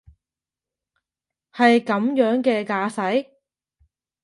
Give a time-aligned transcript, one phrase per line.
[1.53, 3.29] 係噉樣嘅架勢？